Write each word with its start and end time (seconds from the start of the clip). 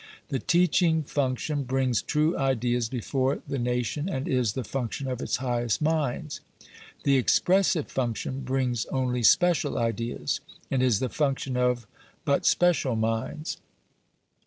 The 0.29 0.39
teaching 0.39 1.03
function 1.03 1.61
brings 1.63 2.01
true 2.01 2.35
ideas 2.35 2.89
before 2.89 3.43
the 3.47 3.59
nation, 3.59 4.09
and 4.09 4.27
is 4.27 4.53
the 4.53 4.63
function 4.63 5.07
of 5.07 5.21
its 5.21 5.35
highest 5.35 5.79
minds. 5.79 6.39
The 7.03 7.17
expressive 7.17 7.87
function 7.87 8.39
brings 8.41 8.87
only 8.87 9.21
special 9.21 9.77
ideas, 9.77 10.39
and 10.71 10.81
is 10.81 11.01
the 11.01 11.09
function 11.09 11.55
of 11.55 11.85
but 12.25 12.47
special 12.47 12.95
minds. 12.95 13.57